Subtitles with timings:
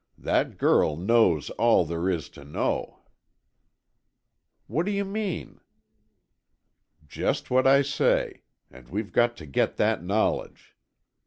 [0.17, 3.01] That girl knows all there is to know."
[4.65, 5.61] "What do you mean?"
[7.07, 8.41] "Just what I say.
[8.71, 10.75] And we've got to get that knowledge."